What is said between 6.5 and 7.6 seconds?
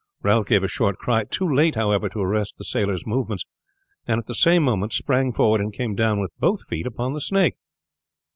feet upon the snake.